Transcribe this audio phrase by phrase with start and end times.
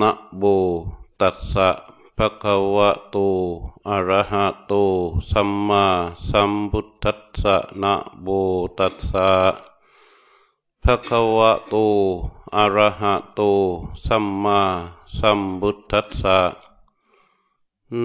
[0.00, 0.42] นะโบ
[1.20, 1.68] ตัสสะ
[2.16, 3.16] ภะคะวะโต
[3.88, 4.72] อะระหะโต
[5.30, 5.84] สัมมา
[6.28, 8.28] สัมพุทธัสสะนะโบ
[8.78, 9.30] ตัสสะ
[10.82, 11.74] ภะคะวะโต
[12.56, 13.40] อะระหะโต
[14.04, 14.60] สัมมา
[15.18, 16.38] สัมพุทธัสสะ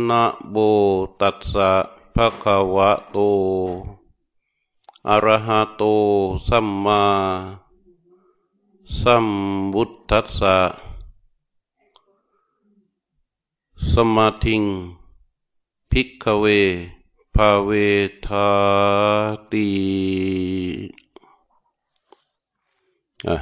[0.08, 0.56] นะโบ
[1.22, 1.72] ตัสสะ
[2.16, 3.18] ภะคะวะโต
[5.10, 5.84] อะระหะโต
[6.48, 7.04] สัมมา
[9.00, 9.28] สัม
[9.74, 10.83] พุทธัสสะ
[13.92, 14.62] สมาธิง
[15.92, 16.46] พิกเว
[17.36, 17.72] ภาเว
[18.28, 18.50] ทา
[19.52, 19.68] ตี
[23.28, 23.36] อะ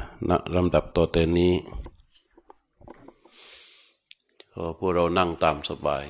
[0.56, 1.54] ลำดับต่อแต่นี้
[4.54, 6.06] ก็พวกเรานั่งตามสบาย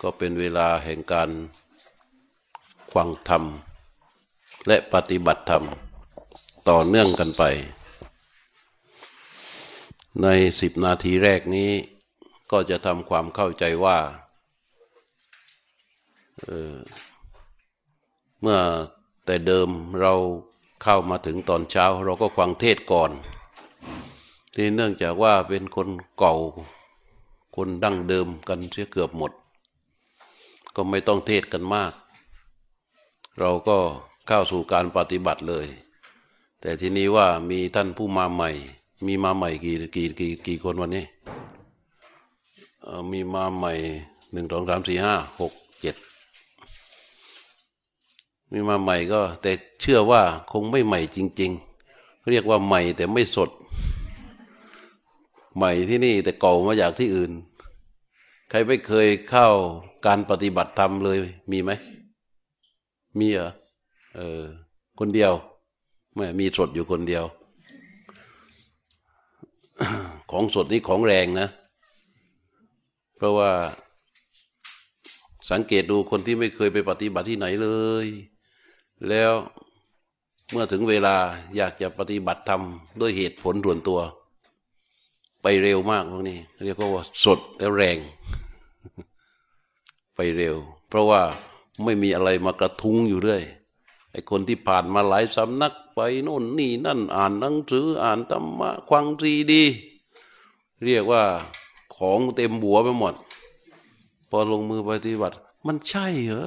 [0.00, 1.30] ก็เป็นเวลาแห่งการ
[2.92, 3.44] ฟังธรรม
[4.66, 5.64] และปฏิบัติธรรม
[6.68, 7.42] ต่อเนื่องกันไป
[10.22, 10.26] ใน
[10.60, 11.70] สิบนาทีแรกนี้
[12.52, 13.98] ก็จะทำความเข้าใจว่า
[16.40, 18.60] เเมื่อ
[19.24, 19.68] แต่เดิม
[20.00, 20.14] เรา
[20.82, 23.10] เข้ามาถึงตอนเช้า เราก็ฟังเทศก่อน
[24.54, 26.34] ที่เนื่องจากว่าเป็นคนเก่า
[27.56, 29.32] คนดั้งเดิมกันเสียเกือบหมด
[30.74, 31.92] ก็ไม่ต้องเทศกันมาก
[33.40, 33.78] เราก็
[34.26, 35.66] เข้าสู่การปฏิบัติเลย
[36.60, 38.50] แต่ทีนี้ว่ามีท่านผู้มาใหม่
[39.06, 41.04] มีมาใหม่กี่กี่กี่กี่คนวันนี้
[43.12, 43.72] มีมาใหม่
[44.32, 45.96] หนึ่งสองสามสี่ห้าหกเจ็ด
[48.52, 51.50] มีมาใหม่ก็ แต่เชื่อว่าคงไม่ใหม่จริง
[51.88, 53.50] ๆ เรียกว่าใหม่แต่ไม่สด
[55.56, 57.32] ใหม่ที่นี่แต่เก่ามาจากที่อื่น
[58.50, 59.48] ใครไม่เคยเข้า
[60.06, 61.18] การปฏิบัติธรรมเลย
[61.50, 61.70] มีไหม
[63.18, 63.50] มีเหรอ
[64.16, 64.42] เออ
[64.98, 65.32] คนเดียว
[66.14, 67.24] ไม่มีสดอยู่คนเดียว
[70.30, 71.48] ของสดนี่ของแรงนะ
[73.22, 73.50] ราะว่า
[75.50, 77.68] สังเกตดูคนที่ไม่เคยไปปฏิบัติที่ไหนเล
[78.04, 78.06] ย
[79.08, 79.32] แล้ว
[80.50, 81.16] เมื่อถึงเวลา
[81.56, 82.62] อยากจะปฏิบัติธรรม
[83.00, 84.00] ด้วยเหตุผลส่วนตัว
[85.42, 87.98] ไปเร็วมากพวกนี้ เรียกว่าสดแล้วแรง
[90.14, 90.56] ไปเร็ว
[90.88, 91.22] เพราะว่า
[91.84, 93.42] ไม่มีอะไรมากระทุ้งอยู่เรื่อย
[94.10, 99.62] ไอ้คนที่ผ่านมาหลายสำนักไปโน่นนี่นั่นอ่านหนังสืออ่านธรรมะควังซีดี
[100.84, 101.24] เรียกว่า
[102.02, 103.14] ของเต็มบัวไปหมด
[104.30, 105.36] พอลงมือปฏิบัติ
[105.66, 106.46] มันใช่เหรอ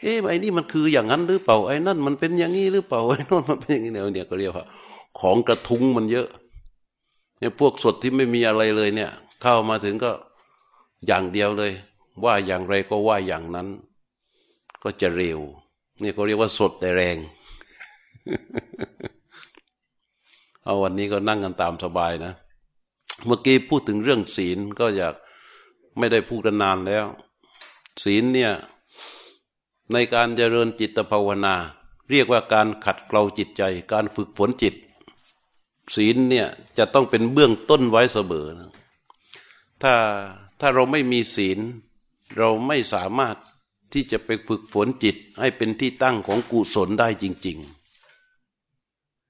[0.00, 4.64] เฮ้ไอ้นี่มันคืออย่างนั้นหรือเปล่าไอ้นั่นมันเป็นอย่างนี้หรือเปล่าไอ้นั่นมันเป็นอย่างนี้เนี่ยก็เรียกว่า
[5.20, 6.28] ของกระทุ้งมันเยอะ
[7.38, 9.10] เนี่ยพวกสดที่ไม่มีอะไรเลยเนี่ย
[9.42, 10.12] เข้ามาถึงก็
[11.06, 11.72] อย่างเดียวเลย
[12.24, 13.68] ว่าอย่างไรก็ว่าอย่างนั้น
[14.82, 15.40] ก็จะเร็ว
[16.02, 17.16] นี่ก็เรียกว่าสดแต่แรง
[20.64, 22.32] เอาวันนี้ก็นั่งกันตามสบายนะ
[23.24, 25.14] เมื่อกี้พูดถึงเรื่องศีลก็อยาก
[25.98, 27.06] ไม่ได้พูดกันนานแล้ว
[28.04, 28.52] ศีลเนี่ย
[29.92, 31.54] ในการเจริญจิตภาวนา
[32.10, 34.74] เรียกว่าการขัดเกลาจิตใจ การฝึกฝนจิต
[35.94, 36.46] ศีลเนี่ย
[36.78, 38.70] จะต้องเป็นเบื้องต้นไว้เสมอนะ
[39.82, 39.94] ถ้า
[40.60, 41.58] ถ้าเราไม่มีศีล
[42.36, 43.36] เราไม่สามารถ
[43.92, 47.58] ที่จะไปฝึกฝนจิตให้เป็นที่ตั้งของกุศลได้จริง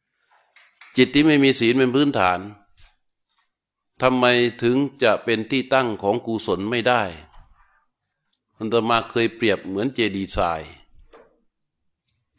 [0.02, 2.38] ๆ จิตที่ไม่มีศีลเป็นพื้นฐาน
[4.02, 4.24] ทำไม
[4.62, 7.02] ถึงจะเป็นที่ตั้งของกุศลไม่ได้
[8.56, 10.62] อันตมาเคยเปรียบเหมือนเจดีทราย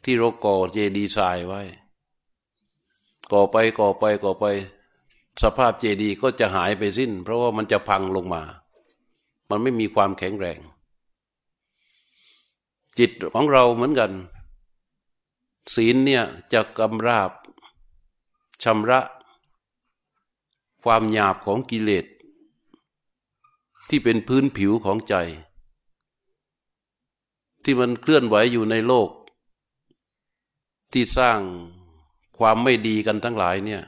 [0.02, 1.62] ที่เราก่อเจดีทรายไว้
[3.32, 4.44] ก่อไปก่อไปก่อไป
[5.42, 8.42] สภาพเจดีก็จะหายไปสิ้น เพราะว่ามันจะพังลงมา
[9.48, 10.60] มันไม่มีความแข็งแรง
[12.98, 14.12] จิตของเราเหมือนกัน
[15.74, 17.30] ศีลเนี่ยจะกำราบ
[18.64, 19.00] ชำระ
[20.88, 22.06] ความหยาบของกิเลส
[23.88, 25.14] ที่เป็นพื้นผิวของใจ
[27.64, 29.10] ที่มันเคลื่อนไหวอยู่ในโลก
[30.92, 31.40] ที่สร้าง
[32.38, 33.82] ความไม่ดีกันทั้งหลายเนี่ย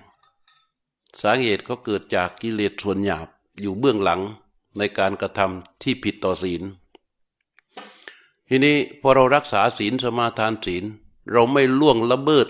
[1.20, 3.28] สาเหตุก็เกิดจากกิเลสส่วนหยาบ
[3.60, 4.20] อยู่เบื้องหลัง
[4.78, 6.62] ในการกระทำที่ผิดต่อศีล
[8.48, 10.84] ทีนี้พอเรารักษาศีลสมาทานศีล
[11.32, 12.48] เราไม่ล่วงละเบิด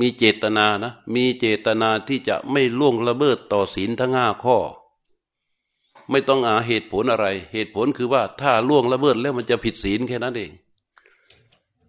[0.04, 4.58] ีเจตนานะ มีเจตนาที่จะไม่ล่วงละเมิดต่อศีลทั้งห้าข้อ
[6.10, 10.52] ไม่ต้องอาเหตุผลอะไร เหตุผลคือว่าถ้าล่วงละเมิดแล้วมันจะผิดศีลแค่นั้นเอง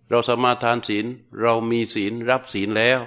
[0.10, 1.06] เราสมาทานศีล
[1.42, 3.00] เรามีศีลรับศีลแล้ว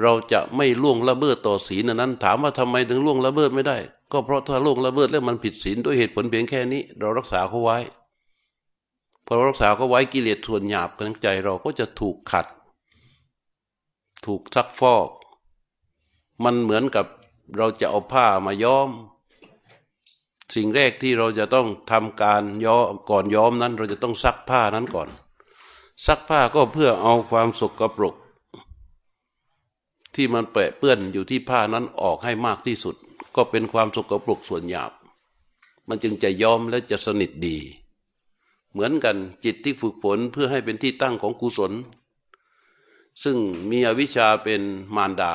[0.00, 3.78] เราจะไม่ล่วงละเมิดต่อศีลนั้น ถามว่าทำไมถึงล่วงละเมิดไม่ได้
[4.12, 7.78] ก็เพราะถ้าล่วงละเมิดแล้วมันผิดศีลด้วยเหตุผลเพียงแค่นี้ เรารักษาเขาไว้
[9.26, 12.46] พอรักษาเขาไว้กิเลสส่วนหยาบกันใจเราก็จะถูกขัด
[14.26, 15.10] ถูกซักฟอก
[16.44, 17.06] มันเหมือนกับ
[17.56, 18.90] เราจะเอาผ้ามาย้อม
[20.54, 22.76] สิ่งแรกที่เราจะต้องทำการย้อ
[23.10, 25.08] ก่อนย้อมนั้น เราจะต้องซักผ้านั้นก่อน
[26.06, 28.14] ซักผ้าก็เพื่อเอาความสกปรก
[30.14, 32.96] ที่มันเปะเปื้อนอยู่ที่ผ้านั้นออกให้มากที่สุด
[33.36, 34.92] ก็เป็นความสกปรกส่วนหยาบ
[35.88, 37.56] มันจึงจะย้อมและจะสนิทดี
[38.72, 41.72] เหมือนกันจิตที่ฝึกฝนเพื่อให้เป็นที่ตั้งของกุศล
[43.22, 43.36] ซึ่ง
[43.70, 44.62] มีอวิชชาเป็น
[44.96, 45.32] มารดา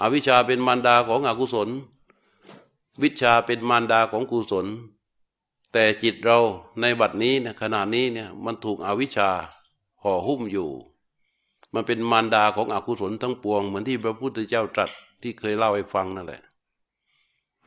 [0.00, 1.68] อาวิชชาเป็นมารดาของอกุศล
[3.02, 4.66] วิชาเป็นมารดาของกุศล
[5.72, 6.38] แต่จิตเรา
[6.80, 9.28] ในบัดนี้นี่ยขณะนี้เนี่ยมันถูกอวิชชา
[10.02, 10.70] ห่อหุ้มอยู่
[11.74, 14.90] มันเป็นมารดาของอกุศลทั้งปวงเหมือนที่พระพุทธเจ้าตรัส
[15.22, 16.42] ที่เคยเล่าให้ฟังนั่นแหละ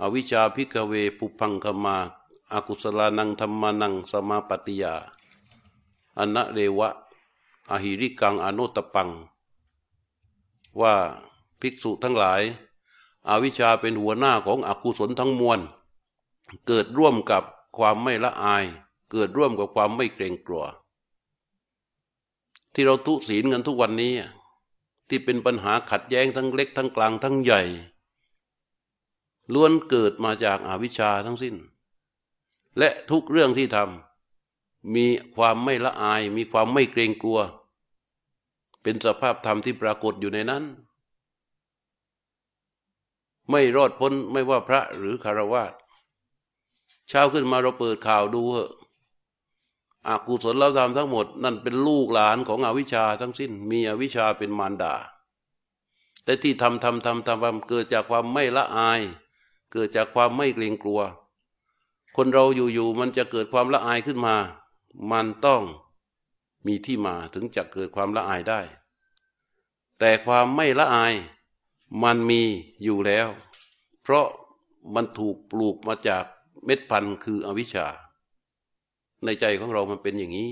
[0.02, 1.98] อวิชชาพิกเวปุพังคมา
[2.54, 4.94] อากุศลานังธรรมานังสมาปฏิยา
[6.20, 6.90] อนะเรวะ
[7.70, 9.10] อหิริกังอนุตปัง
[10.82, 10.96] ว่า
[11.60, 12.42] ภิกษุทั้งหลาย
[13.28, 15.60] อาวิชชาเป็นหัวหน้าของอกุศลทั้งมวล
[16.68, 17.44] เกิดร่วมกับ
[17.78, 18.64] ความไม่ละอาย
[19.12, 20.66] เกิดร่วมกับความไม่เกรงกลัว
[22.74, 24.14] ที่เราทุศีลกันทุกวันนี้
[25.08, 27.62] ที่เป็นปัญหาขัดแย้งทั้งเล็กทั้งกลางทั้งใหญ่
[29.54, 31.56] ล้วนเกิดมาจากอาวิชชาทั้งสิ้น
[32.78, 34.11] และทุกเรื่องที่ทำ
[34.96, 35.06] มี
[35.36, 37.40] ความไม่ละอาย มีความไม่เกรงกลัว
[38.82, 40.64] เป็นสภาพธรรมที่ปรากฏอยู่ในนั้น
[43.50, 45.64] ไม่รอดพ้นไม่ว่าพระหรือคารวะ
[47.10, 48.72] เช้าขึ้นมาเราเปิดข่าวดูเหอะ
[50.08, 54.94] อากุศลเราทำทั้งหมด นั่นเป็นลูกหลานของอวิชชาทั้งสิ้น มีอวิชชาเป็นมารดา
[56.24, 59.02] แต่ที่ทำทำทำทำทำเกิดจากความไม่ละอาย
[59.72, 61.02] เกิดจากความไม่เกรงกลัว
[62.16, 64.36] คนเราอยู่ๆมันจะเกิดความละอายขึ้นมา
[65.12, 65.64] มันต้อง
[66.68, 68.62] มีที่มาถึงจะเกิดความละอายได้
[70.00, 71.14] แต่ความไม่ละอาย
[72.04, 72.42] มันมี
[72.84, 73.28] อยู่แล้ว
[74.02, 74.28] เพราะ
[74.96, 76.26] มันถูกปลูกมาจาก
[76.66, 77.88] เม็ดพันธุ์คืออวิชชา
[79.24, 80.52] ในใจของเรามันเป็นอย่างนี้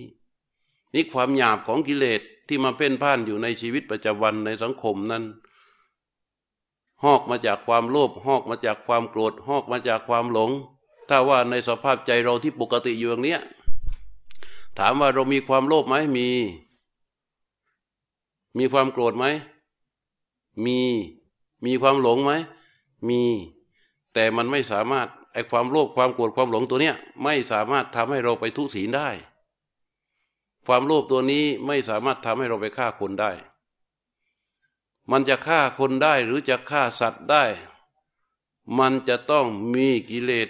[0.93, 5.23] นี่ความหยาบของกิเลสที่มาเพ่นพ่านอยู่ในชีวิตประจำวันในสังคมนั้น
[7.03, 10.51] หอกมาจากความโลภหอกมาจากความโกรธหอกมาจากความหลง
[11.09, 13.41] ถ้าว่าในสภาพใจเราที่ปกติอยู่อย่างเนี้ย
[14.81, 16.29] ถามว่าเรามีความโลภไหมมี
[18.57, 19.25] มีความโกรธไหม
[20.65, 20.79] มี
[21.65, 22.31] มีความหลงไหม
[23.07, 23.21] มี
[24.13, 29.09] แต่มันไม่สามารถไอความโลภความโกรธความหลงตัวเนี้ย ไม่สามารถทำให้เราไปทุศีลได้
[30.65, 33.31] ความโลภตัวนี้ไม่สามารถทำให้เราไปฆ่าคนได้
[35.11, 37.43] มันจะฆ่าคนได้หรือจะฆ่าสัตว์ได้
[38.79, 40.49] มันจะต้องมีกิเลส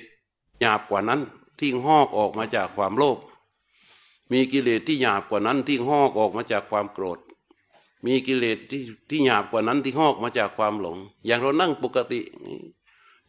[0.59, 1.21] หยาบกว่านั้น
[1.59, 3.17] ที่หอกออกมาจากความโลภ
[4.31, 7.19] มีกิเลสที่หยาบกว่านั้นที่หอกออกมาจากความโกรธ
[8.05, 12.19] มีกิเลสที่ที่หยาบกว่านั้นที่หอกมาจากความหลง อย่างเรานั่งปกติ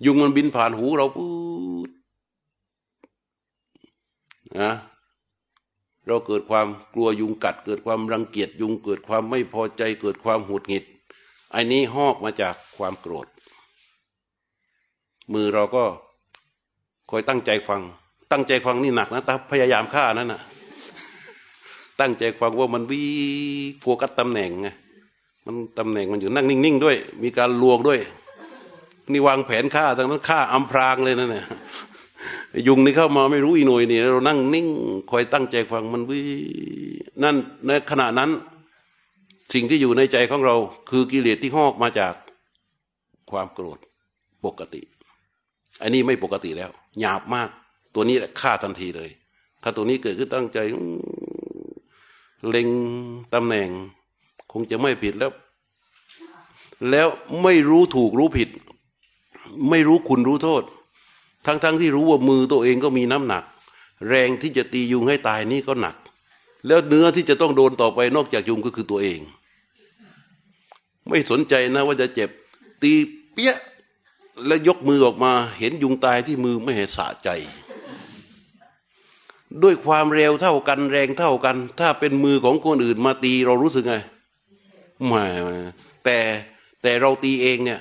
[0.04, 1.28] ยุงมันบินผ่านหูเราปุ๊
[1.86, 1.90] บ
[4.58, 4.72] นะ
[6.06, 10.84] เราเกิดความกลัวยุงกัด เกิดความรังเกียจยุงเกิดความไม่พอใจ เกิดความหุดหงิด
[11.52, 13.26] ไอ้นี้หอกมาจากความโกรธ
[15.32, 15.84] มือเราก็
[17.10, 17.82] คอยตั้งใจฟัง
[18.32, 20.40] ตั้งใจฟังนี่หนักนะต่พยายามฆ่านั่นนะ
[22.00, 23.02] ตั้งใจฟังว่ามันวิ
[23.80, 24.68] โฟกัสตำแหน่งไง
[25.46, 28.00] มันตำแหน่งมันอยู่นั่งนิ่งๆด้วย มีการลวงด้วย
[29.12, 31.46] นี่วางแผนฆ่าทั้งนั้นฆ่าอำพรางเลยนะเนี่ย
[32.68, 34.66] ยุงนี่เข้ามาไม่รู้อีหน่วยนี่เรานั่งนิ่ง
[35.10, 36.20] คอยตั้งใจฟังมันวิ
[37.22, 38.30] นั่นในขณะนั้น
[39.52, 40.56] สิ่งที่อยู่ในใจของเรา
[40.90, 42.14] คือกิเลสที่หอกมาจาก
[43.30, 43.78] ความโกรธ
[44.44, 44.82] ปกติ
[45.82, 47.48] อันนี้ไม่ปกติแล้ว หยาบมาก
[47.94, 49.10] ตัวนี้แหละฆ่าทันทีเลย
[49.62, 50.58] ถ้าตัวนี้เกิดขึ้นตั้งใจ
[52.48, 52.68] เล็ง
[53.34, 53.68] ตำแหน่ง
[54.52, 55.32] คงจะไม่ผิดแล้ว
[56.90, 57.08] แล้ว
[57.42, 58.48] ไม่รู้ถูกรู้ผิด
[59.70, 60.62] ไม่รู้คุณรู้โทษ
[61.46, 63.44] ทั้งๆทที่รู้ว่ามือตัวเองก็มีน้ำหนัก
[64.08, 65.96] แรงที่จะตียุงให้ตายนี่ก็หนัก
[66.66, 69.20] แล้วเนื้อที่จะต้องโดนต่อไปนอกจากยุงก็คือตัวเอง
[71.08, 72.30] ไม่สนใจนะว่าจะเจ็บ
[72.82, 72.92] ตี
[73.32, 73.54] เปี้ย
[74.46, 77.28] แล้วยกมือออกมา เห็นยุงตายที่มือไม่เห็นสะใจ
[79.62, 83.94] ด้วยความเร็วเท่ากันแรงเท่ากัน ถ้าเป็นมือของคนอื่นมาตีเรารู้สึกไง
[85.06, 85.24] ไม่
[86.04, 86.18] แต่
[86.82, 87.80] แต่เราตีเองเนี่ย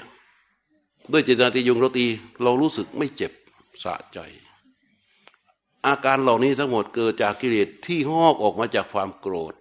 [1.12, 2.06] ด้วยเจตนาตียุงเราตี
[2.44, 3.32] เรารู้สึกไม่เจ็บ
[3.84, 4.20] สะใจ
[5.86, 9.54] อาการเหล่านี้ทั้งหมดเกิดจากกิเลสที่หอกออกมาจากความโกรธ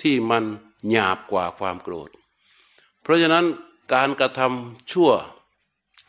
[0.00, 0.44] ที่มัน
[0.90, 2.10] หยาบกว่าความโกรธ
[3.02, 3.44] เพราะฉะนั้น
[3.94, 5.10] การกระทำชั่ว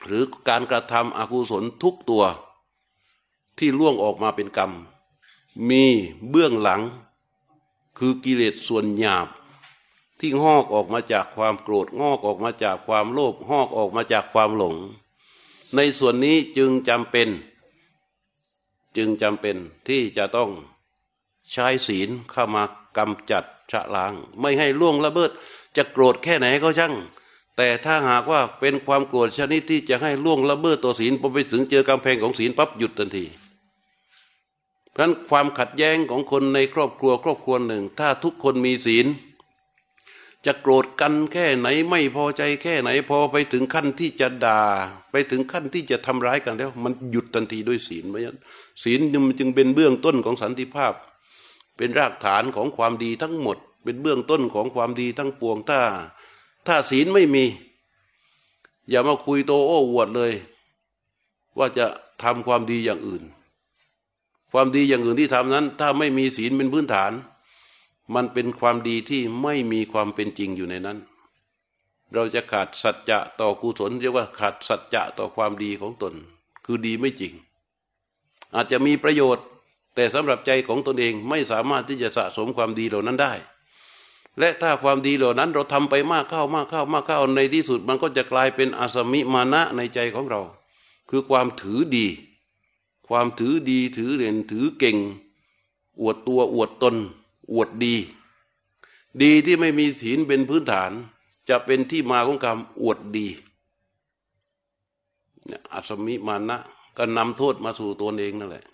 [0.05, 2.24] หรือการกระทำอกุศลทุกตัว
[3.58, 4.72] ที่ล่วงออกมาเป็นกรรม
[5.70, 5.84] มี
[6.29, 6.81] เบื้องหลัง
[7.98, 9.27] คือกิเลสส่วนหยาบ
[10.20, 14.75] ที่งอกออกมาจากความโกรธงอกออกมาจากความโลภงอกออกมาจากความหลง
[15.75, 17.29] ในส่วนนี้จึงจำเป็น
[18.98, 20.50] จึงจำเป็นที่จะต้อง
[21.51, 22.63] ใช้ศีลเข้ามา
[22.98, 25.31] กำจัดชะล้าง ไม่ให้ล่วงละเบิด
[25.75, 26.93] จะโกรธแค่ไหนก็ช่าง
[27.58, 33.25] แต่ถ้าหากว่าเป็นความโกรธชนิดที่จะให้ล่วงละเมิดตัวศีลพอไปถึงเจอกำแพงของศีลปั๊บหยุดทันที
[34.91, 39.07] เพราะนั้นความขัดแย้งของคนในครอบครัวครอบครัวหนึ่ง ถ้าทุกคนมีศีล
[40.45, 44.62] จะโกรธกันแค่ไหนไม่พอใจแค่ไหน พอไปถึงขั้นที่จะด่า
[45.12, 48.39] ไปถึงขั้นที่จะทำร้ายกันแล้ว มันหยุดทันทีด้วยศีลเพราะฉะนั้น
[48.83, 50.93] ศีลมันจึงเป็นเบื้องต้นของสันติภาพ
[51.77, 55.79] เป็นรากฐานของความดีทั้งหมด เป็นเบื้องต้นของความดีทั้งปวงถ้า
[56.67, 57.45] ถ้าศีลไม่มี
[58.89, 60.33] อย่ามาคุยโตโอ้อวดเลย
[61.57, 61.86] ว่าจะ
[62.24, 63.24] ทำความดีอย่างอื่น
[64.51, 67.12] ความดีอย่างอื่นที่ทำนั้น ถ้าไม่มีศีลเป็นพื้นฐาน
[68.15, 70.98] มันเป็นความดีที่ไม่มีความเป็นจริงอยู่ในนั้น
[72.13, 76.13] เราจะขาดสัจจะต่อกุศลเรียกว่าขาดสัจจะต่อความดีของตน
[76.65, 77.34] คือดีไม่จริง
[78.55, 79.46] อาจจะมีประโยชน์
[79.96, 83.34] แต่สำหรับใจของตนเองไม่สามารถที่จะสะสมความดีเหล่านั้นได้
[84.39, 90.41] และถ้าความดีเหล่านั้นเราทำไปมากเข้ามากเข้ามากเข้าในที่สุด มันก็จะกลายเป็นอาสมิมานะในใจของเรา
[91.10, 92.08] คือความถือดี
[93.08, 94.98] ความถือดีถือเด่นถือเก่ง
[96.01, 96.96] อวดตัวอวดตน
[97.53, 97.96] อวดดี
[99.22, 100.91] ดีที่ไม่มีศีลเป็นพื้นฐาน
[101.50, 103.27] จะเป็นที่มาของคำอวดดี
[105.72, 106.58] อาสมิมานะ
[106.98, 108.65] ก็นำโทษมาสู่ตัวเองนั่นแหละ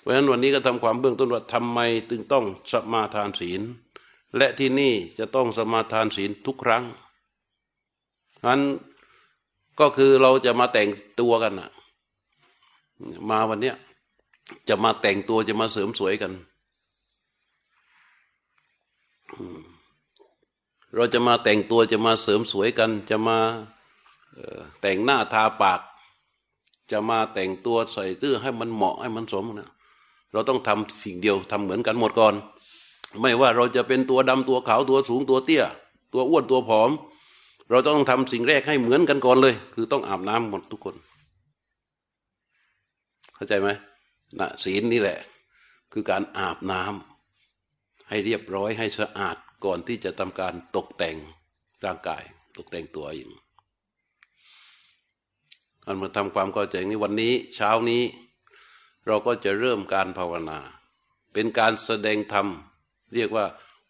[0.00, 1.78] เพราะฉะนั้นวันนี้ก็ทำความเบื้องต้นว่าทำไม
[2.10, 3.60] จึงต้องสมาทานศีล
[4.36, 6.84] และที่นี่จะต้องสมาทานศีลทุกครั้ง
[8.46, 8.60] นั้น
[9.80, 10.88] ก็คือเราจะมาแต่ง
[11.20, 11.70] ตัวกันนะ
[13.30, 13.76] มาวันเนี้ย
[14.68, 16.32] จะมาแต่งตัวจะมาเสริมสวยกัน
[20.94, 23.38] เราจะมาแต่งตัวจะมาเสริมสวยกัน จะมา
[24.80, 25.80] แต่งหน้าทาปาก
[26.90, 29.70] จะมาแต่งตัวใส่ตื้อให้มันเหมาะให้มันสมนะ
[30.32, 32.34] เราต้องทำสิ่งเดียวทำเหมือนกันหมดก่อน
[33.20, 35.64] ไม่ว่าเราจะเป็นตัวดำตัวขาวตัวสูงตัวเตี้ย
[36.12, 36.90] ตัวอ้วนตัวผอม
[37.70, 40.94] เราต้องทำสิ่งแรกให้เหมือนกันก่อนเลย คือต้องอาบน้ำหมดทุกคน
[43.34, 43.68] เข้าใจไหม
[44.38, 45.18] นะศีลนี่แหละ
[45.92, 51.16] คือการอาบน้ำให้เรียบร้อยให้สะอาดก่อนที่จะทำการตกแต่ง
[51.84, 52.22] ร่างกาย
[52.56, 53.30] ตกแต่งตัวเอง
[55.86, 58.02] อันมาทำความเข้าใจนี้วันนี้ เช้านี้
[59.06, 60.58] เราก็จะเริ่มการภาวนา
[61.32, 62.46] เป็นการแสดงธรรม
[63.14, 63.46] เรียกว่า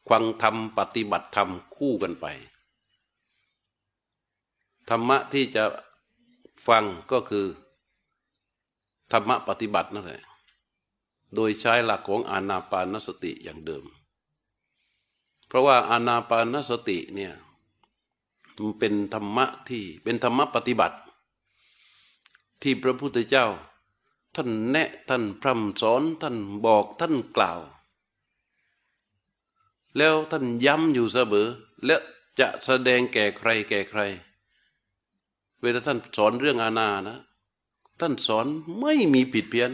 [0.08, 2.26] ควังธรรมปฏิบัติธรรมคู่กันไป
[4.90, 5.64] ธรรมะที่จะ
[6.68, 7.46] ฟังก็คือ
[9.12, 10.22] ธรรมะปฏิบัตินั่นแหละ
[11.34, 13.84] โดยใช้หลักของอานาปานสติอย่างเดิม
[15.46, 17.32] เพราะว่าอานาปานสติเนี่ย
[18.58, 20.98] มันเป็นธรรมะที่เป็นธรรมะปฏิบัติ
[22.62, 23.46] ที่พระพุทธเจ้า
[24.34, 27.60] ท่านแนะท่านพร่ำสอนท่านบอกท่านกล่าว
[29.96, 31.48] แล้วท่านย้ำอยู่เสมอ
[31.86, 31.96] และ
[32.40, 34.00] จะแสดงแก่ใครแก่ใคร
[35.60, 37.18] เวลาท่านสอนเรื่องอาณานะ
[38.00, 38.46] ท่านสอน
[38.80, 39.70] ไม่มีผิดเพี้ยน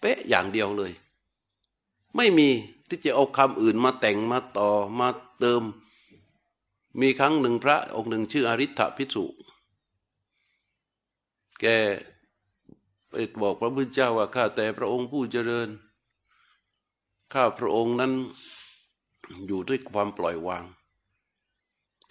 [0.00, 0.92] เป๊ะอย่างเดียวเลย
[2.16, 2.48] ไม่มี
[2.88, 5.08] ที่จะเอาคำอื่นมาแต่งมาต่อมา
[5.40, 5.62] เติม
[7.00, 9.24] มีครั้งหนึ่งพระองค์หนึ่งชื่ออริ t พิสุ
[11.60, 11.66] แก
[13.08, 15.68] ไปบอกพระพุทธเจ้าว่าข้าแต่พระองค์ผู้เจริญ
[17.32, 18.12] ข้าพระองค์นั้น
[19.46, 20.64] อยู่ด้วยความปล่อยวาง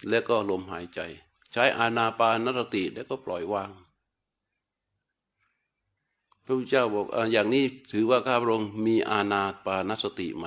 [0.08, 1.00] และก็ลมหายใจ
[1.52, 3.70] ใช้อาณาปานสติแล้วก็ปล่อยวาง
[6.50, 10.46] พระพุทธเจ้าบอกอย่างนี้ถือว่าข้าพระองค์มีอาณาปานสติไหม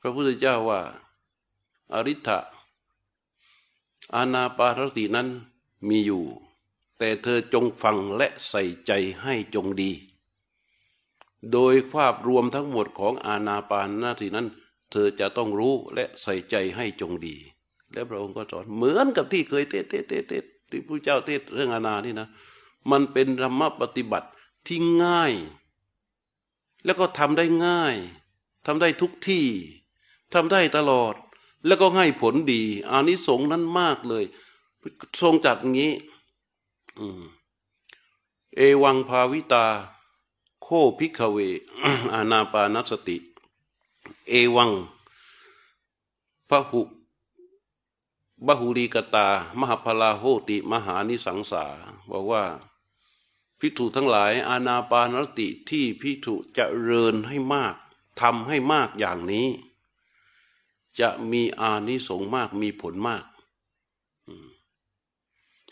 [0.00, 0.80] พระพุทธเจ้าว่า
[1.92, 2.32] อริ t h
[4.14, 5.28] อาณาปานสตินั้น
[5.88, 6.24] มีอยู่
[6.98, 9.90] แต่เธอจงฟังและใส่ใจให้จงดี
[11.52, 14.46] โดยภาพรวมทั้งหมดของอาณาปานสตินั้น
[14.90, 17.36] เธอจะต้องรู้และใส่ใจให้จงดี
[17.92, 22.28] แล้วพระองค์ก็สอนเหมือนกับที่เคยเทศเทศเทศเทศที่พระเจ้าเทศเรื่องอาณานี่นะ
[22.90, 24.28] มันเป็นธรรมปฏิบัติ
[24.66, 25.32] ที่ง่าย
[26.84, 27.96] แล้วก็ทำได้ง่าย
[28.66, 29.46] ทำได้ทุกที่
[30.34, 31.14] ทำได้ตลอด
[31.66, 34.24] แล้วก็ให้ผลดีอานิสงส์นั้นมากเลย
[35.20, 35.92] ทรงจัดอย่างนี้
[38.56, 39.66] เอวังภาวิตา
[40.62, 41.38] โคพิกเว
[42.12, 43.16] อานาปานสติ
[44.28, 44.70] เอวัง
[46.48, 46.82] พระหุ
[48.46, 49.26] บหุลีกตา
[49.58, 51.64] มหาพลาโหติ มหานิสังสา
[52.10, 52.42] บอกว่า
[53.60, 57.74] พิถุทั้งหลาย อาณาปานรติที่พิถุจะเริญให้มาก
[58.20, 59.48] ทำให้มากอย่างนี้
[61.00, 63.24] จะมีอานิสงส์มากมีผลมาก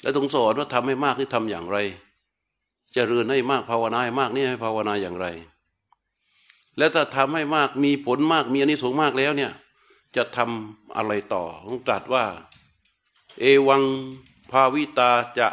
[0.01, 1.79] แล้วตรงสอนว่าทำให้มากที่ทำอย่างไร
[2.95, 5.27] จะเริญให้มากภาวนาให้มากนี่ให้ภาวนาอย่างไร
[6.79, 9.53] แล้วถ้าทำให้มากมีผลมากมีอานิสงส์มากแล้วเนี่ย
[10.17, 12.25] จะทำอะไรต่อต้องตรัสว่า
[13.41, 13.83] เอวัง
[14.51, 15.49] ภาวิตาจะ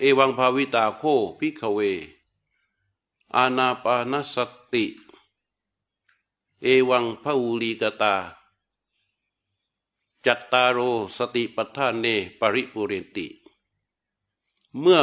[0.00, 1.02] เอวังภาวิตาโค
[1.38, 1.78] พิกเว
[3.36, 4.36] อานาปานส
[4.72, 4.84] ติ
[6.62, 8.14] เอวังพระอุลีกตา
[10.26, 10.78] จัตตารโร
[11.16, 12.06] สติปัฏฐานเน
[12.40, 13.26] ปริปุเรนติ
[14.80, 15.02] เมื่อ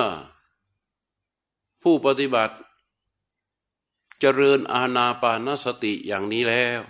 [1.82, 2.56] ผู้ปฏิบัติ
[4.20, 6.82] เจริญอาณาปานสติอย่างนี้แล้ว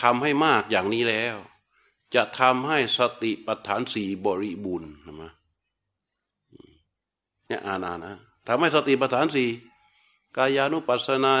[0.00, 1.36] ทำให้มากอย่างนี้แล้ว
[2.14, 5.32] จะทำให้สติปัฏฐานสี่บริบูรณ์นะ
[7.50, 8.12] เนี่ยอานานะ
[8.46, 9.48] ทำให้สติปัฏฐานสี่
[10.36, 11.34] กายานุปัสสนา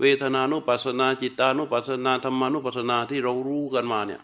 [0.00, 4.22] เวทนานุปัสสนา จิตานุปัสสนาธรรมานุปัสสนาที่เรารู้กันมาเนี่ย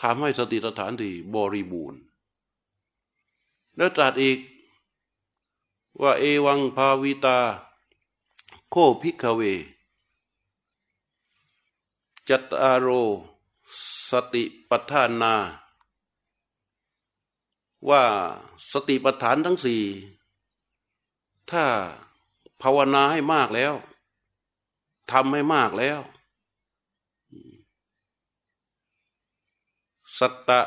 [0.00, 2.00] ทำให้สติปัฏฐานสี่บริบูรณ์
[3.76, 4.38] แล้วตรัสอีก
[6.02, 7.38] ว่าเอวังภาวิตา
[8.70, 9.40] โคพิกเว
[12.28, 12.88] จัตตารโร
[14.10, 15.34] สติปัฏฐานา
[17.88, 18.02] ว่า
[18.72, 19.82] สติปัฏฐานทั้งสี่
[21.50, 21.64] ถ้า
[22.62, 23.74] ภาวนาให้มากแล้ว
[25.10, 26.00] ทำให้มากแล้ว
[30.18, 30.60] สัตตะ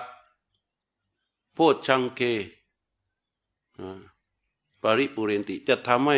[1.53, 2.21] โพชังเค
[4.81, 6.17] ปริปุเรนติจะทำให้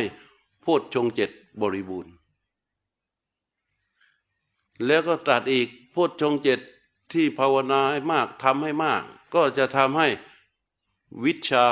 [0.62, 1.30] โพชงเจ็ด
[1.62, 2.14] บริบูรณ์
[4.86, 6.60] แล้วก็ตรัสอีกโพชงเจ็ด
[7.12, 9.04] ที่ภาวนาให้มากทำให้มาก
[9.34, 10.08] ก็จะทำให้
[11.24, 11.66] วิชา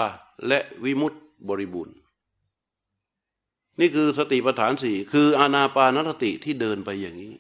[0.48, 1.96] และวิมุตติบริบูรณ์
[3.80, 7.36] นี่คือสติปัฏฐานสี่คืออานาปานสติที่เดินไปอย่างนี้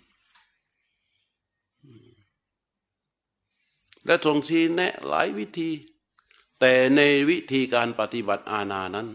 [4.05, 5.69] และทรงชี้แนะหลายวิธี
[6.59, 9.07] แต่ในวิธีการปฏิบัติอาณานั้น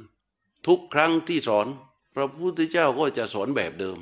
[0.66, 1.66] ทุกครั้งที่สอน
[2.14, 3.98] พระพุทธเจ้าก็จะสอนแบบเดิม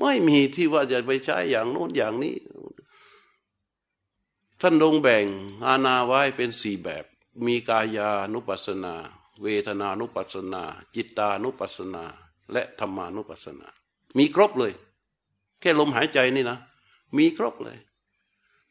[0.00, 2.36] ไม่มีที่ว่าจะไปใช้อย่างโน้นอย่างนี้
[4.60, 5.24] ท่านลงแบ่ง
[5.66, 7.04] อาณาไว้เป็นสี่แบบ
[7.46, 8.94] มีกายานุปัสสนา
[9.42, 10.62] เวทนานุปัสสนา
[10.94, 12.04] จิตานุปัสสนา
[12.52, 13.68] และธรรมานุปัสสนา
[14.18, 14.72] มีครบเลย
[15.60, 16.58] แค่ลมหายใจนี่นะ
[17.16, 17.78] มีครบเลย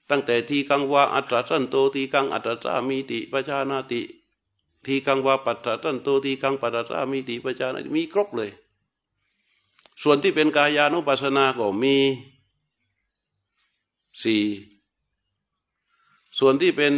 [0.09, 4.01] ตั้งแต่ทีกังวาอัตราสันโตทีกังอัตรามีติปชานาติ
[4.85, 8.49] ทีกังวาปัตตาสันโตทีกังปัตตามีติปชานาติมีครบเลย
[10.01, 11.95] ส่วนที่เป็นกายานุปัสสนาก็มี
[14.23, 14.43] สี่
[16.39, 16.93] ส่วนที่เป็น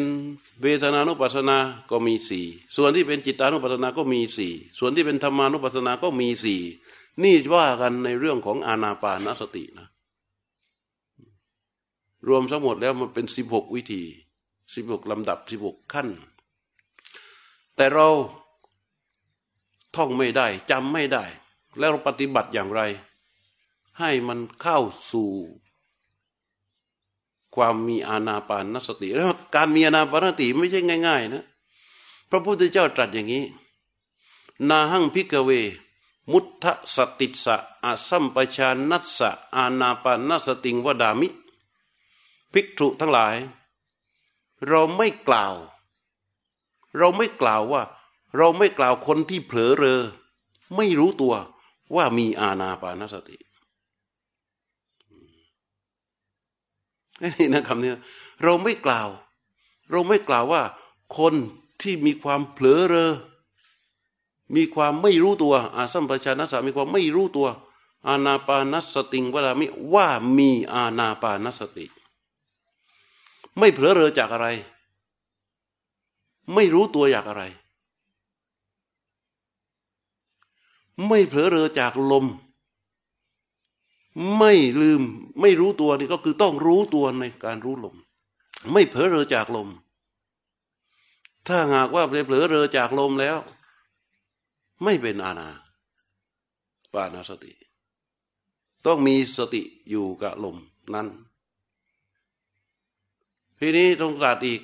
[0.61, 1.57] เวทนานุปัสสนา
[1.91, 6.61] ก็มีสี่ส่วนที่เป็นจิตานุปัสสนาก็มีสี่ส่วนที่เป็นธรรมานุปัสสนาก็มีสี่
[7.23, 9.87] นี่ว่ากันในเรื่องของอานาปานสตินะ
[12.27, 14.03] รวมทั้งหมดแล้วมันเป็นสิบหกวิธี
[14.75, 16.07] สิบหกลำดับสิบหกขั้น
[17.75, 18.07] แต่เรา
[19.95, 21.23] ท่องไม่ได้จำไม่ได้
[21.79, 22.81] แล้วเราปฏิบัติอย่างไร
[23.99, 24.79] ให้มันเข้า
[25.11, 25.29] สู่
[27.55, 31.45] ความมีอาณาปานสติแล้วการมีอาณาปานสติไม่ใช่ง่าย ๆ นะ
[32.29, 33.45] พระพุทธเจ้าตรัสอย่างนี้
[34.69, 35.51] นาหังพิกเว
[36.31, 41.27] มุทะสติสะอาสัมปชานัสสะอาณาปานสติงวดามิ
[42.53, 43.35] ภิกษุทั้งหลาย
[44.67, 45.55] เราไม่กล่าว
[46.97, 47.83] เราไม่กล่าวว่า
[48.37, 50.01] เราไม่กล่าวคนที่เผลอเรอ
[50.75, 51.35] ไม่รู้ตัว
[51.95, 53.37] ว่ามีอาณาปานสติ
[57.21, 57.91] นี่นะคำนี้
[58.43, 59.09] เราไม่กล่าว
[59.91, 60.61] เราไม่กล่าวว่า
[61.17, 61.33] คน
[61.81, 63.13] ที่มีความเผลอเรอ
[64.55, 67.47] มีความไม่รู้ตัว อาสัมปชานัสสมีความไม่รู้ตัว
[68.07, 71.85] อาณาปานัสติงวลามิว่ามีอาณาปานัสติ
[73.57, 74.47] ไม่เผลอเรอจากอะไร
[76.53, 77.43] ไม่รู้ตัวอยากอะไร
[81.07, 82.25] ไม่เผลอเรอจากลม
[84.37, 85.01] ไม่ลืม
[85.41, 87.95] ไม่รู้ตัวนี่ก็คือต้องรู้ตัวในการรู้ลม
[88.71, 89.69] ไม่เผลอเรอจากลม
[91.47, 93.37] ถ้าหากว่าเผลอเรอจากลมแล้ว
[94.83, 95.49] ไม่เป็นอาณา
[96.93, 97.53] ปานาสติ
[98.85, 100.57] ต้องมีสติอยู่กับลม
[100.93, 101.07] นั้น
[103.59, 104.61] ทีนี้ตรงศาสตร์อีก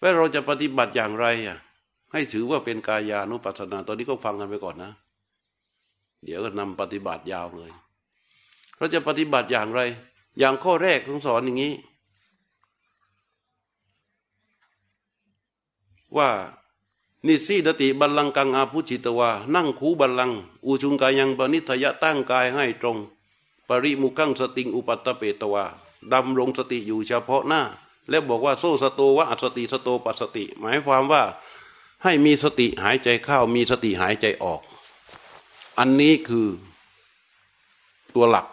[0.00, 1.58] ว่าเราจะปฏิบัติอย่างไรอะ
[2.12, 4.92] ให้ถือว่าเป็นกายานุปัสสนา ตอนนี้ก็ฟังกันไปก่อนนะ
[6.24, 7.70] เดี๋ยวก็นำปฏิบัติยาวเลย
[8.78, 9.80] เราจะปฏิบัติอย่างไร
[10.38, 11.74] อย่างข้อแรกต้องสอนอย่างนี้
[16.16, 16.28] ว่า
[17.26, 20.30] นิสีดติบัลลังกังอาภุจิตวา นั่งคูบัลลัง
[20.66, 22.98] อุชุงกายังปณิทยะตั้งกายให้ตรง
[23.68, 25.64] ปริมุกังสติงอุปัตตเปตวา
[26.12, 27.62] ดำรงสติอยู่เฉพาะหน้า
[28.08, 31.22] แล้วบอกว่าโซสโตวะอัสติสโตปัสติ หมายความว่า
[32.02, 34.60] ให้มีสติหายใจเข้ามีสติหายใจออก
[35.78, 36.48] อันนี้คือ
[38.14, 38.46] ตัวหลัก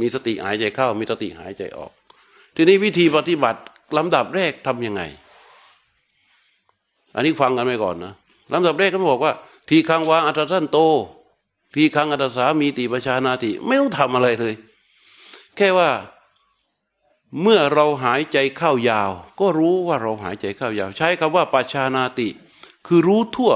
[0.00, 1.92] มีสติหายใจเข้า มีสติหายใจออก
[2.56, 3.60] ทีนี้วิธีปฏิบัติ
[3.96, 5.02] ลำดับแรกทำยังไง
[7.14, 8.14] อันนี้ฟังกันไปก่อนนะ
[8.52, 9.32] ลำดับแรกก็บอกว่า
[9.68, 10.78] ทีคังวาอัตสันโต
[11.74, 14.54] ทีคังอัตสามีติประชานาติ ไม่ต้องทำอะไรเลย
[15.56, 15.90] แค่ว่า
[17.42, 22.28] เมื่อเราหายใจเข้ายาว ก็รู้ว่าเราหายใจเข้ายาว ใช้คำว่าปัชานาติ
[22.86, 23.52] คือรู้ทั่ว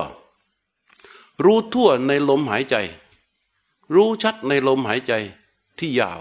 [1.45, 2.77] รู้ทั่วในลมหายใจ
[3.95, 5.13] รู้ชัดในลมหายใจ
[5.81, 6.21] ที่ยาว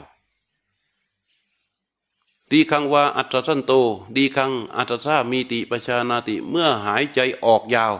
[2.51, 3.71] ดีคังว่าอัตสันโต
[4.15, 7.93] ดีคังอัตซามีติปชานาติเมื่อหายใจออกยาว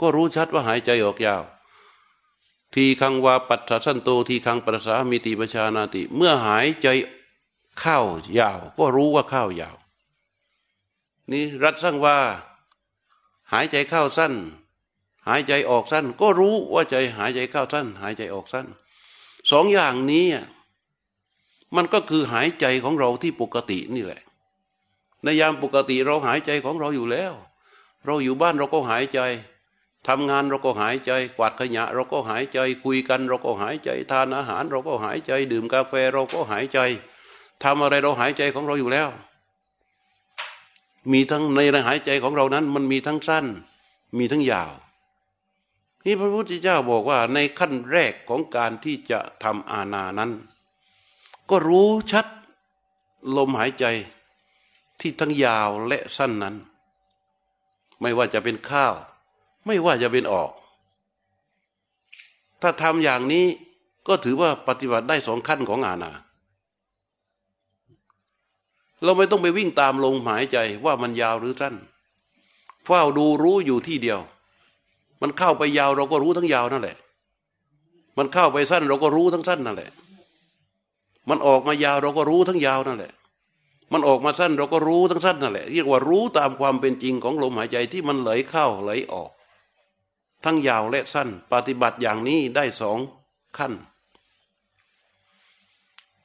[0.00, 1.42] ก็รู้ชัดว่าหายใจออกยาว
[2.74, 6.86] ทีคังว่าปัตสันโต ทีคังปัสสามีติปชานาติ เมื่อหายใจ
[7.78, 7.98] เข้า
[8.38, 9.76] ยาว ก็รู้ว่าเข้ายาว
[11.30, 12.16] นี่รัฐสั่งว่า
[13.52, 14.34] หายใจเข้าสั้น
[15.28, 18.66] หายใจออกสั้น ก็รู้ว่าใจหายใจเข้าสั้น หายใจออกสั้น
[19.50, 20.26] สองอย่างนี้
[21.76, 24.22] มันก็คือหายใจของเราที่ปกตินี่แหละ
[25.22, 27.32] ในยามปกติเราหายใจของเราอยู่แล้ว
[28.06, 29.20] เราอยู่บ้านเราก็หายใจ
[30.08, 36.78] ทำงานเราก็หายใจ กวาดขยะ เราก็หายใจ คุยกันเราก็หายใจ ทานอาหาร เราก็หายใจ ดื่มกาแฟเราก็หายใจ
[37.64, 39.08] ทำอะไรเราหายใจของเราอยู่แล้ว
[41.12, 43.46] มีทั้งในหายใจของเรานั้น มันมีทั้งสั้น
[44.18, 44.72] มีทั้งยาว
[46.04, 50.30] นี่พระพุทธเจ้าบอกว่าในขั้นแรกของการที่จะทำอาณานั้น
[51.50, 52.26] ก็รู้ชัด
[53.36, 53.84] ลมหายใจ
[55.00, 56.54] ที่ทั้งยาวและสั้นนั้น
[58.00, 58.94] ไม่ว่าจะเป็นข้าว
[59.66, 60.50] ไม่ว่าจะเป็นออก
[62.60, 63.46] ถ้าทำอย่างนี้
[64.08, 66.12] ก็ถือว่าปฏิบัติได้สองขั้นของอาณา
[69.02, 71.74] เราไม่ต้องไปวิ่งตามลมหายใจว่ามันยาวหรือสั้น
[72.84, 74.20] เฝ้าดูรู้อยู่ที่เดียว
[75.22, 76.96] มันเข้าไปยาวเราก็รู้ทั้งยาวนั่นแหละ
[78.18, 79.90] มันเข้าไปสั้นเราก็รู้ทั้งสั้นนั่นแหละ
[81.28, 83.12] มันออกมายาวเราก็รู้ทั้งยาวนั่นแหละ
[83.92, 89.30] มันออกมาสั้นเราก็รู้ทั้งสั้นนั่นแหละเรียกว่ารู้ตามความเป็นจริงของลมหายใจที่มันไหลเข้าไหลออก
[90.44, 92.98] ทั้งยาวและสั้น ปฏิบัติอย่างนี้ได้สอง
[93.58, 93.72] ขั้น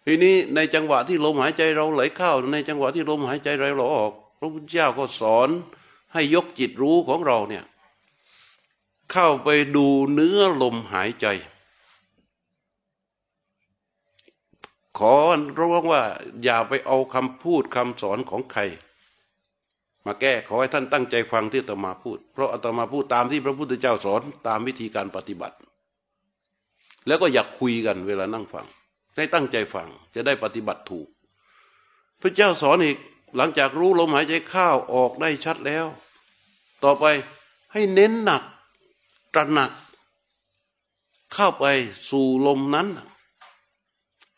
[0.05, 5.49] ทีนี้ในจังหวะที่ลมหายใจเราไหลเข้า ในจังหวะที่ลมหายใจเราออก พระพุทธเจ้าก็สอน
[6.13, 7.63] ให้ยกจิตรู้ของเราเนี่ย
[9.11, 11.27] เข้าไปดูเนื้อลมหายใจ
[14.97, 15.13] ขอ
[15.57, 16.01] ร้องว่า
[16.43, 18.61] อย่าไปเอาคำพูดคำสอนของใคร
[20.05, 25.55] มาแก้ขอให้ท่านตั้งใจฟังที่อาตมาพูด เพราะอาตมาพูดตามที่พระพุทธเจ้าสอนตามวิธีการปฏิบัติ
[27.07, 28.65] แล้วก็อยากคุยกันเวลานั่งฟัง
[29.15, 31.07] ให้ตั้งใจฟังจะได้ปฏิบัติถูก
[32.21, 32.97] พระเจ้าสอนอีก
[33.35, 35.85] หลังจากรู้ลมหายใจเข้าออกได้ชัดแล้ว
[36.83, 37.05] ต่อไป
[37.73, 38.43] ให้เน้นหนัก
[39.33, 39.71] ตระหนัก
[41.33, 41.65] เข้าไป
[42.09, 42.87] สู่ลมนั้น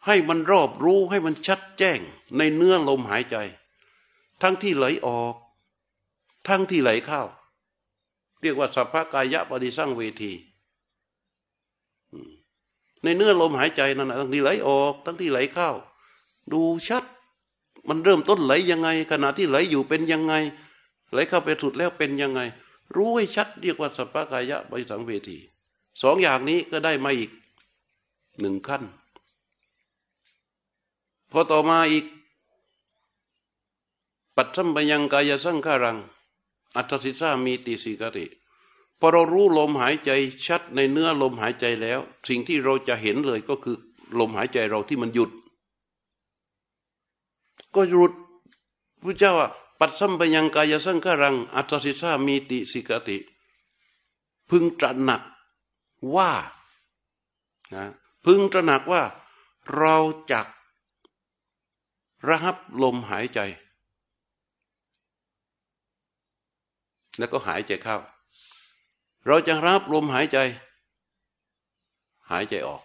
[0.07, 1.99] ให้มันรอบรู้ให้มันชัดแจ้ง
[2.37, 3.37] ในเนื้อลมหายใจ
[4.41, 5.35] ทั้งที่ไหลออก
[6.47, 7.21] ทั้งที่ไหลเข้า
[8.41, 10.33] เรียกว่าสัพพกายะปฏิสั่งเวที
[13.03, 15.69] ในเนื้อลมหายใจนั่นทั้งที่ไหลออก ทั้งที่ไหลเข้า
[16.53, 17.03] ดูชัด
[17.89, 20.33] มันเริ่มต้นไหลยังไง ขณะที่ไหลอยู่เป็นยังไง
[21.11, 22.41] ไหลเข้าไปสุดแล้วเป็นยังไง
[22.95, 25.37] รู้ให้ชัด เรียกว่าสัพพกายะบริสังเวที
[26.01, 27.31] สองอย่างนี้ก็ได้มาอีก
[28.39, 28.83] หนึ่งขั้น
[31.31, 32.05] พอต่อมาอีก
[34.35, 35.97] ปัจจัมปยังกายสังขารัง
[36.75, 38.25] อัตสิสามีติสิกติ
[38.99, 40.09] พอเรารู้ลมหายใจ
[40.45, 43.77] ชัดในเนื้อลมหายใจแล้ว สิ่งที่เราจะเห็นเลยก็คือ
[44.19, 45.31] ลมหายใจเราที่มันหยุด
[47.75, 48.13] ก็หยุด
[49.03, 49.33] พระเจ้า
[49.79, 53.17] ปัดสัมปยังกายสังขารัง อัตสิสามีติสิกติ
[54.49, 55.21] พึงตระหนัก
[56.15, 56.31] ว่า
[57.73, 57.83] นะ
[58.25, 59.03] พึงตระหนักว่า
[59.75, 59.95] เรา
[60.31, 60.47] จัก
[62.27, 63.39] ระหับลมหายใจ
[67.17, 67.97] แล้วก็หายใจเข้า
[69.25, 70.37] เราจะรับลมหายใจ
[72.31, 72.81] หายใจออก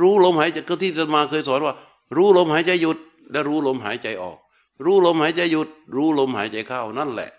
[0.00, 1.74] รู้ลมหายใจก็ที่จะมาเคยสอนว่า
[2.16, 2.98] รู้ลมหายใจหยุด
[3.30, 4.38] และรู้ลมหายใจออก
[4.84, 7.30] รู้ลมหายใจหยุด รู้ลมหายใจเข้านั่นแหละ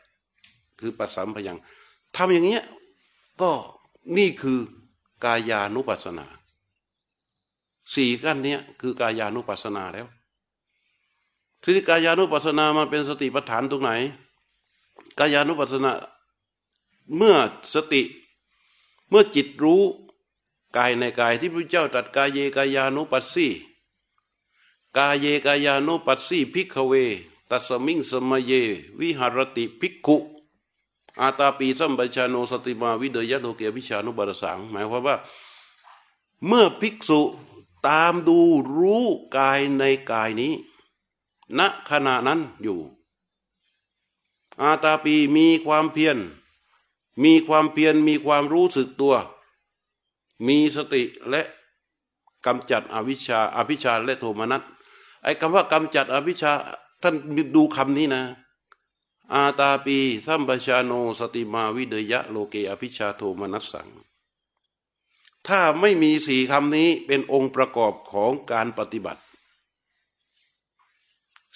[0.79, 1.57] คือปัสสัมพยัง
[2.15, 2.63] ทำอย่างเงี้ย
[3.41, 3.51] ก็
[4.17, 4.59] นี่คือ
[5.23, 6.25] กายานุปัสสนา
[7.93, 10.07] สี่ขั้นเนี้ยคือกายานุปัสสนาแล้ว
[11.63, 13.91] ทีนี้กายานุปัสสนามันเป็นสติปัฏฐานตรงไหน
[15.19, 15.91] กายานุปัสสนา
[17.15, 17.35] เมื่อ
[17.73, 18.01] สติ
[19.09, 19.83] เมื่อจิตรู้
[20.77, 23.47] กายในกายที่พระเจ้าตรัสกาเยกายานุปัสสี
[24.97, 26.93] กาเยกายานุปัสสีภิกขเว
[27.49, 28.51] ตัสมิงสมเย
[28.99, 30.17] วิหะระติภิกขุ
[31.21, 35.15] อาตาปีสัมปชาโนสติมาวิเนยยะโลเกอภิชฌาโทมนัสสัง หมายความว่า
[36.47, 37.21] เมื่อภิกษุ
[37.87, 38.39] ตามดู
[38.77, 39.05] รู้
[39.37, 40.53] กายในกายนี้
[41.59, 42.79] ณขณะนั้นอยู่
[44.61, 46.17] อาตาปีมีความเพียร
[47.23, 49.15] มีความเพียรมีความรู้สึกตัว
[50.47, 51.41] มีสติและ
[52.45, 54.61] กำจัดอวิชชาอภิชาและโทมนัส
[55.23, 56.51] ไอ้คำว่ากำจัดอภิชา
[57.01, 57.15] ท่าน
[57.55, 58.23] ดูคำนี้นะ
[59.33, 63.87] อาตาปีสัมปชาโนสติมาวิเดยะโลเกอภิชาโทมนัสสัง
[65.47, 69.21] ถ้าไม่มีสี่คำนี้เป็นองค์ประกอบของการปฏิบัติ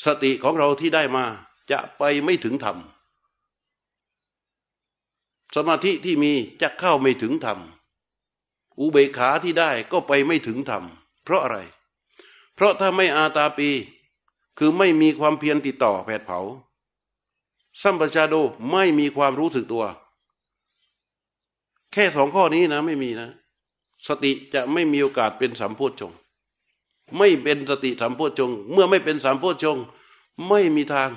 [0.06, 1.26] สติของเราที่ได้มา
[1.72, 2.78] จะไปไม่ถึงธรรม
[5.56, 7.60] สมาธิที่มีจะเข้าไม่ถึงธรรม
[8.80, 10.84] อุเบกขาที่ได้ก็ไปไม่ถึงธรรม
[11.24, 11.58] เพราะอะไร
[12.56, 13.70] เพราะถ้าไม่อาตาปี
[14.58, 16.40] คือไม่มีความเพียรติดต่อแผดเผา
[17.82, 18.36] สัมปชาโด
[18.72, 19.86] ไม่มีความรู้สึกตัว
[21.92, 23.30] แค่สองข้อนี้นะไม่มีนะ
[24.08, 26.14] สติจะไม่มีโอกาสเป็นสัมโพชฌง
[27.18, 29.78] ไม่เป็นสติสัมโพชฌงเมื่อไม่เป็นสัมโพชฌง
[30.50, 31.10] ไม่มีทาง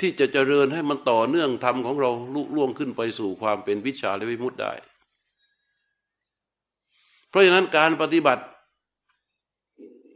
[0.00, 4.72] ที่จะเจริญให้มันต่อเนื่องธรรมของเราลุล่วงขึ้นไปสู่ความเป็นวิชาและวิมุตได้
[7.28, 8.44] เพราะฉะนั้นการปฏิบัติ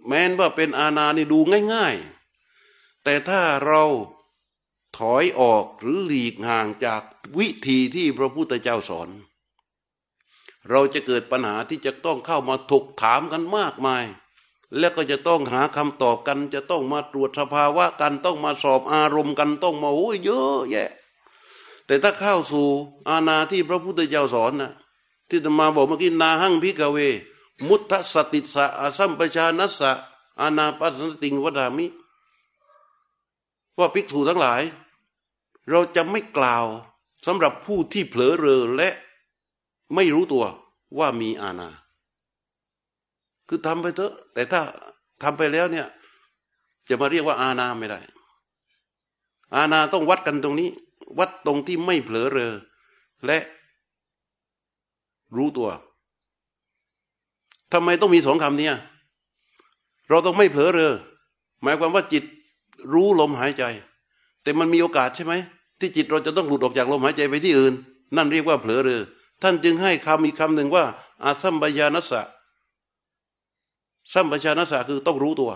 [0.07, 1.39] แม้นว่าเป็นอาณานี่ดู
[1.73, 1.95] ง่าย
[2.51, 3.83] ๆ แต่ถ้าเรา
[4.99, 7.03] ถอยออกหรือหลีกห่างจาก
[7.39, 9.09] วิธีที่พระพุทธเจ้าสอน
[10.71, 14.05] เราจะเกิดปัญหาที่จะต้องเข้ามาถกถามกันมากมาย
[14.79, 20.91] แล้วก็จะต้องหาคำตอบกัน จะต้องมาตรวจสภาวะกันต้องมาสอบอารมณ์กันต้องมาโอ้ยเยอะแยะ
[21.87, 22.69] แต่ถ้าเข้าสู่
[23.09, 24.73] อาณาที่พระพุทธเจ้าสอนนะ
[25.29, 26.99] ที่จะมาบอกเมื่อกี้นาหังพิกเว
[27.69, 29.91] มุตตสติสะอาสัมปชานัสสะ
[30.41, 31.87] อานาปัสสติงวดามิ
[33.79, 34.63] ว่าภิกษุทั้งหลาย
[35.69, 36.65] เราจะไม่กล่าว
[37.27, 38.89] สำหรับผู้ที่เผลอเรอและ
[39.95, 40.45] ไม่รู้ตัว
[40.99, 41.69] ว่ามีอาณา
[43.49, 44.61] คือทำไปเถอะ แต่ถ้า
[45.23, 45.87] ทำไปแล้วเนี่ย
[46.89, 48.01] จะมาเรียกว่าอาณาไม่ได้
[49.55, 50.69] อาณาต้องวัดกันตรงนี้
[51.19, 52.55] วัดตรงที่ไม่เผลอเรอ
[53.27, 53.39] และ
[55.37, 55.71] รู้ตัว
[57.73, 58.69] ทำไมต้องมีสองคำนี้
[60.09, 60.93] เราต้องไม่เผลอเรอ
[61.63, 62.25] หมายความว่าจิต
[62.93, 63.65] รู้ลมหายใจ
[64.43, 65.35] แต่มันมีโอกาสใช่ไหม
[65.79, 67.75] ที่จิตเราจะต้องหลุดออกจากลมหายใจไปที่อื่น
[68.17, 69.03] นั่นเรียกว่าเผลอเรอ
[69.43, 70.85] ท่านจึงให้คำอีกคำหนึ่งว่า
[71.25, 72.23] อาสัมปยานัสสะ
[74.13, 75.51] สัมปชานัสสะคือต้องรู้ตัว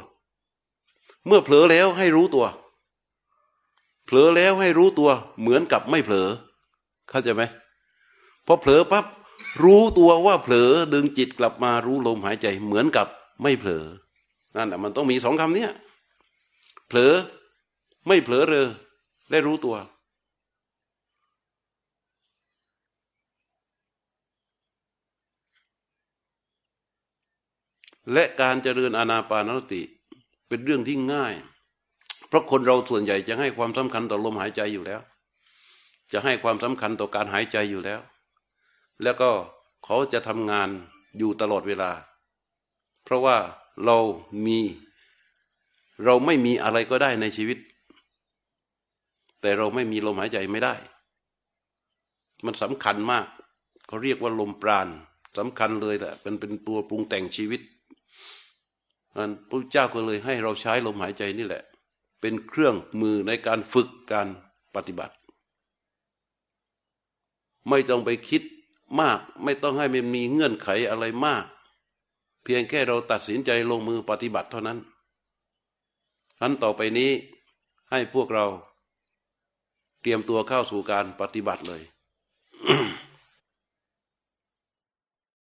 [1.26, 2.46] เมื่อเผลอแล้วให้รู้ตัว
[4.06, 5.10] เผลอแล้วให้รู้ตัว
[5.40, 6.28] เหมือนกับไม่เผลอ
[7.08, 7.42] เข้าใจไหม
[8.46, 9.04] พอเผลอปั๊บ
[9.64, 13.06] รู้ตัวว่าเผลอดึงจิตกลับมารู้ลมหายใจ เหมือนกับ
[13.42, 13.84] ไม่เผลอ
[14.56, 15.66] นั่นแหละมันต้องมีสองคำนี้
[16.88, 17.12] เผลอ
[18.06, 18.68] ไม่เผลอเรอ
[19.30, 19.76] ได้รู้ตัว
[28.12, 29.83] และการเจริญอานาปานสติ
[30.49, 31.35] เป็นเรื่องที่ง่าย
[32.29, 35.01] เพราะคนเราส่วนใหญ่จะให้ความสำคัญต่อลมหายใจอยู่แล้ว
[36.12, 38.01] จะให้ความสำคัญต่อการหายใจอยู่แล้ว
[39.03, 39.31] แล้วก็
[39.85, 40.68] เขาจะทำงาน
[41.18, 41.90] อยู่ตลอดเวลา
[43.05, 43.37] เพราะว่า
[43.85, 43.99] เรา
[44.46, 44.59] มี
[46.05, 47.59] เราไม่มีอะไรก็ได้ในชีวิต
[49.40, 50.75] แต่เราไม่มีลมหายใจไม่ได้
[52.44, 53.27] มันสำคัญมาก
[53.87, 54.88] เขาเรียกว่าลมปราณ
[55.38, 57.61] สำคัญเลยแหละเป็นเป็นตัวปรุงแต่งชีวิต
[59.16, 61.62] อันพระเจ้าก็เลยให้เราใช้ลมหายใจนี่แหละ
[62.20, 64.29] เป็นเครื่องมือในการฝึกการ
[64.75, 65.14] ปฏิบัติ
[67.68, 68.42] ไม่ต้องไปคิด
[69.01, 71.44] มาก ไม่ต้องให้มันมีเงื่อนไขอะไรมาก
[72.44, 74.79] เพียงแค่เราตัดสินใจลงมือปฏิบัติเท่านั้น
[76.40, 77.11] อันต่อไปนี้
[77.90, 78.46] ให้พวกเรา
[80.01, 81.83] เตรียมตัวเข้าสู่การปฏิบัติเลย